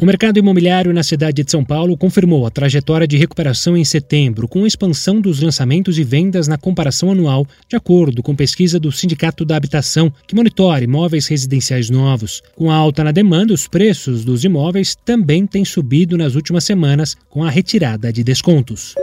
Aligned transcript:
O 0.00 0.06
mercado 0.06 0.38
imobiliário 0.38 0.94
na 0.94 1.02
cidade 1.02 1.44
de 1.44 1.50
São 1.50 1.62
Paulo 1.62 1.94
confirmou 1.94 2.46
a 2.46 2.50
trajetória 2.50 3.06
de 3.06 3.18
recuperação 3.18 3.76
em 3.76 3.84
setembro, 3.84 4.48
com 4.48 4.66
expansão 4.66 5.20
dos 5.20 5.42
lançamentos 5.42 5.98
e 5.98 6.02
vendas 6.02 6.48
na 6.48 6.56
comparação 6.56 7.10
anual, 7.10 7.46
de 7.68 7.76
acordo 7.76 8.22
com 8.22 8.34
pesquisa 8.34 8.80
do 8.80 8.90
Sindicato 8.90 9.44
da 9.44 9.58
Habitação, 9.58 10.10
que 10.26 10.34
monitora 10.34 10.82
imóveis 10.82 11.26
residenciais 11.26 11.90
novos. 11.90 12.42
Com 12.56 12.70
a 12.70 12.76
alta 12.76 13.04
na 13.04 13.12
demanda, 13.12 13.52
os 13.52 13.68
preços 13.68 14.24
dos 14.24 14.42
imóveis 14.42 14.96
também 15.04 15.46
têm 15.46 15.66
subido 15.66 16.16
nas 16.16 16.34
últimas 16.34 16.64
semanas, 16.64 17.14
com 17.28 17.44
a 17.44 17.50
retirada 17.50 18.10
de 18.10 18.24
descontos. 18.24 18.94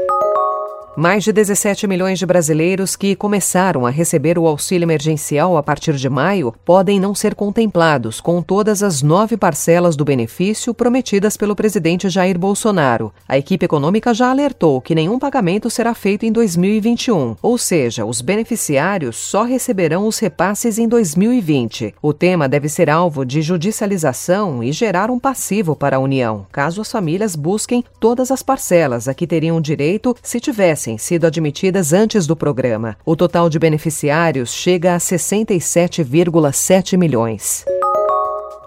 Mais 1.00 1.24
de 1.24 1.32
17 1.32 1.86
milhões 1.86 2.18
de 2.18 2.26
brasileiros 2.26 2.96
que 2.96 3.16
começaram 3.16 3.86
a 3.86 3.92
receber 3.92 4.40
o 4.40 4.48
auxílio 4.48 4.84
emergencial 4.84 5.55
a 5.55 5.62
partir 5.62 5.94
de 5.94 6.10
maio 6.10 6.55
podem 6.66 7.00
não 7.00 7.14
ser 7.14 7.36
contemplados 7.36 8.20
com 8.20 8.42
todas 8.42 8.82
as 8.82 9.04
nove 9.04 9.38
parcelas 9.38 9.96
do 9.96 10.04
benefício 10.04 10.74
prometidas 10.74 11.38
pelo 11.38 11.55
presidente 11.55 12.10
Jair 12.10 12.40
Bolsonaro. 12.40 13.14
A 13.28 13.38
equipe 13.38 13.64
econômica 13.64 14.12
já 14.12 14.32
alertou 14.32 14.82
que 14.82 14.96
nenhum 14.96 15.20
pagamento 15.20 15.70
será 15.70 15.94
feito 15.94 16.26
em 16.26 16.32
2021, 16.32 17.36
ou 17.44 17.60
seja, 17.60 18.04
os 18.04 18.20
beneficiários 18.20 19.18
só 19.18 19.44
receberão 19.44 20.08
os 20.08 20.18
repasses 20.18 20.80
em 20.80 20.88
2020. 20.88 21.94
O 22.02 22.12
tema 22.12 22.50
deve 22.50 22.68
ser 22.70 22.90
alvo 22.90 23.24
de 23.24 23.44
judicialização 23.44 24.64
e 24.64 24.72
gerar 24.72 25.12
um 25.12 25.20
passivo 25.20 25.76
para 25.76 25.98
a 25.98 26.00
União, 26.00 26.48
caso 26.52 26.82
as 26.82 26.91
famílias 26.91 27.36
busquem 27.36 27.84
todas 27.99 28.32
as 28.32 28.41
parcelas 28.41 29.08
a 29.08 29.14
que 29.14 29.27
teriam 29.27 29.62
direito 29.62 30.16
se 30.24 30.40
tivessem 30.40 30.87
tivessem 30.88 30.98
sido 30.98 31.27
admitidas 31.27 31.91
antes 31.91 32.26
do 32.26 32.35
programa. 32.35 32.96
O 33.05 33.16
total 33.16 33.49
de 33.49 33.60
beneficiários 33.60 34.54
chega 34.54 34.96
a 34.96 34.98
67,7 34.98 36.98
milhões. 36.98 37.66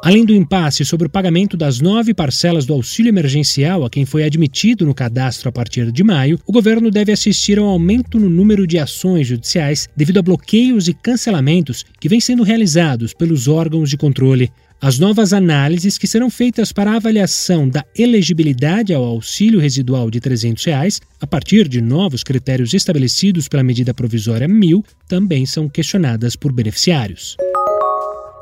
Além 0.02 0.24
do 0.24 0.34
impasse 0.34 0.84
sobre 0.84 1.06
o 1.06 1.10
pagamento 1.10 1.58
das 1.58 1.78
nove 1.78 2.14
parcelas 2.14 2.64
do 2.64 2.72
auxílio 2.72 3.10
emergencial 3.10 3.84
a 3.84 3.90
quem 3.90 4.06
foi 4.06 4.24
admitido 4.24 4.86
no 4.86 4.94
cadastro 4.94 5.50
a 5.50 5.52
partir 5.52 5.92
de 5.92 6.02
maio, 6.02 6.40
o 6.46 6.52
governo 6.52 6.90
deve 6.90 7.12
assistir 7.12 7.58
ao 7.58 7.66
aumento 7.66 8.18
no 8.18 8.30
número 8.30 8.66
de 8.66 8.78
ações 8.78 9.26
judiciais 9.26 9.88
devido 9.94 10.18
a 10.18 10.22
bloqueios 10.22 10.88
e 10.88 10.94
cancelamentos 10.94 11.84
que 12.00 12.08
vêm 12.08 12.20
sendo 12.20 12.42
realizados 12.42 13.12
pelos 13.12 13.46
órgãos 13.46 13.90
de 13.90 13.98
controle. 13.98 14.50
As 14.82 14.98
novas 14.98 15.34
análises 15.34 15.98
que 15.98 16.06
serão 16.06 16.30
feitas 16.30 16.72
para 16.72 16.92
a 16.92 16.96
avaliação 16.96 17.68
da 17.68 17.84
elegibilidade 17.94 18.94
ao 18.94 19.04
auxílio 19.04 19.60
residual 19.60 20.10
de 20.10 20.20
300 20.20 20.64
reais, 20.64 21.00
a 21.20 21.26
partir 21.26 21.68
de 21.68 21.82
novos 21.82 22.24
critérios 22.24 22.72
estabelecidos 22.72 23.46
pela 23.46 23.62
medida 23.62 23.92
provisória 23.92 24.48
1000, 24.48 24.82
também 25.06 25.44
são 25.44 25.68
questionadas 25.68 26.34
por 26.34 26.50
beneficiários. 26.50 27.36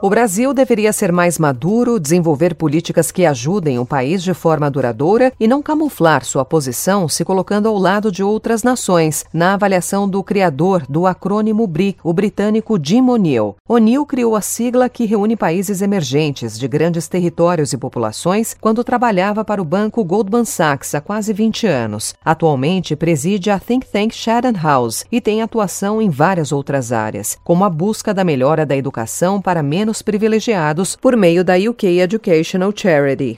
O 0.00 0.08
Brasil 0.08 0.54
deveria 0.54 0.92
ser 0.92 1.10
mais 1.10 1.40
maduro, 1.40 1.98
desenvolver 1.98 2.54
políticas 2.54 3.10
que 3.10 3.26
ajudem 3.26 3.80
o 3.80 3.84
país 3.84 4.22
de 4.22 4.32
forma 4.32 4.70
duradoura 4.70 5.32
e 5.40 5.48
não 5.48 5.60
camuflar 5.60 6.24
sua 6.24 6.44
posição 6.44 7.08
se 7.08 7.24
colocando 7.24 7.66
ao 7.66 7.76
lado 7.76 8.12
de 8.12 8.22
outras 8.22 8.62
nações, 8.62 9.24
na 9.32 9.54
avaliação 9.54 10.08
do 10.08 10.22
criador 10.22 10.86
do 10.88 11.04
acrônimo 11.04 11.66
BRI, 11.66 11.96
o 12.04 12.12
britânico 12.12 12.78
Jim 12.80 13.08
O'Neill. 13.08 13.56
O'Neill 13.68 14.06
criou 14.06 14.36
a 14.36 14.40
sigla 14.40 14.88
que 14.88 15.04
reúne 15.04 15.34
países 15.34 15.82
emergentes 15.82 16.56
de 16.56 16.68
grandes 16.68 17.08
territórios 17.08 17.72
e 17.72 17.76
populações 17.76 18.56
quando 18.60 18.84
trabalhava 18.84 19.44
para 19.44 19.60
o 19.60 19.64
banco 19.64 20.04
Goldman 20.04 20.44
Sachs 20.44 20.94
há 20.94 21.00
quase 21.00 21.32
20 21.32 21.66
anos. 21.66 22.14
Atualmente 22.24 22.94
preside 22.94 23.50
a 23.50 23.58
think 23.58 23.84
tank 23.88 24.14
Chatham 24.14 24.54
House 24.62 25.04
e 25.10 25.20
tem 25.20 25.42
atuação 25.42 26.00
em 26.00 26.08
várias 26.08 26.52
outras 26.52 26.92
áreas, 26.92 27.36
como 27.42 27.64
a 27.64 27.68
busca 27.68 28.14
da 28.14 28.22
melhora 28.22 28.64
da 28.64 28.76
educação 28.76 29.42
para 29.42 29.60
menos 29.60 29.87
privilegiados 30.02 30.96
por 30.96 31.16
meio 31.16 31.42
da 31.42 31.56
UK 31.56 31.84
Educational 31.84 32.72
Charity. 32.72 33.36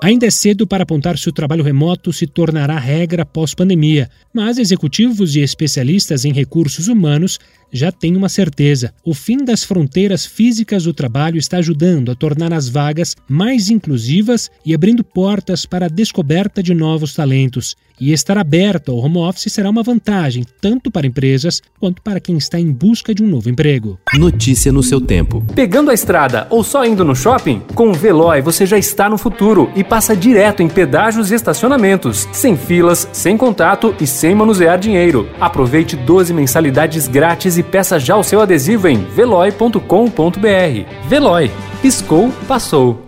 Ainda 0.00 0.26
é 0.26 0.30
cedo 0.30 0.64
para 0.64 0.84
apontar 0.84 1.18
se 1.18 1.28
o 1.28 1.32
trabalho 1.32 1.64
remoto 1.64 2.12
se 2.12 2.24
tornará 2.24 2.78
regra 2.78 3.26
pós-pandemia, 3.26 4.08
mas 4.32 4.56
executivos 4.56 5.34
e 5.34 5.40
especialistas 5.40 6.24
em 6.24 6.32
recursos 6.32 6.86
humanos 6.86 7.36
já 7.72 7.90
têm 7.90 8.16
uma 8.16 8.28
certeza: 8.28 8.94
o 9.04 9.12
fim 9.12 9.44
das 9.44 9.64
fronteiras 9.64 10.24
físicas 10.24 10.84
do 10.84 10.94
trabalho 10.94 11.38
está 11.38 11.58
ajudando 11.58 12.10
a 12.10 12.14
tornar 12.14 12.52
as 12.52 12.68
vagas 12.68 13.16
mais 13.28 13.70
inclusivas 13.70 14.50
e 14.64 14.74
abrindo 14.74 15.02
portas 15.02 15.66
para 15.66 15.86
a 15.86 15.90
descoberta 15.90 16.62
de 16.62 16.74
novos 16.74 17.14
talentos. 17.14 17.76
E 18.00 18.12
estar 18.12 18.38
aberto 18.38 18.92
ao 18.92 18.98
home 18.98 19.18
office 19.18 19.52
será 19.52 19.68
uma 19.68 19.82
vantagem 19.82 20.44
tanto 20.60 20.88
para 20.88 21.06
empresas 21.06 21.60
quanto 21.80 22.00
para 22.00 22.20
quem 22.20 22.36
está 22.36 22.58
em 22.58 22.70
busca 22.70 23.12
de 23.12 23.24
um 23.24 23.26
novo 23.26 23.50
emprego. 23.50 23.98
Notícia 24.14 24.70
no 24.70 24.84
seu 24.84 25.00
tempo. 25.00 25.44
Pegando 25.52 25.90
a 25.90 25.94
estrada 25.94 26.46
ou 26.48 26.62
só 26.62 26.84
indo 26.84 27.04
no 27.04 27.16
shopping? 27.16 27.60
Com 27.74 27.90
o 27.90 27.94
Veloy 27.94 28.40
você 28.40 28.64
já 28.64 28.78
está 28.78 29.10
no 29.10 29.18
futuro 29.18 29.68
e 29.74 29.82
passa 29.88 30.14
direto 30.14 30.62
em 30.62 30.68
pedágios 30.68 31.30
e 31.30 31.34
estacionamentos, 31.34 32.28
sem 32.32 32.56
filas, 32.56 33.08
sem 33.12 33.36
contato 33.36 33.94
e 34.00 34.06
sem 34.06 34.34
manusear 34.34 34.78
dinheiro. 34.78 35.28
Aproveite 35.40 35.96
12 35.96 36.32
mensalidades 36.32 37.08
grátis 37.08 37.56
e 37.56 37.62
peça 37.62 37.98
já 37.98 38.16
o 38.16 38.22
seu 38.22 38.40
adesivo 38.40 38.88
em 38.88 39.02
veloy.com.br. 39.04 39.78
Veloy, 41.08 41.50
piscou, 41.80 42.30
passou. 42.46 43.07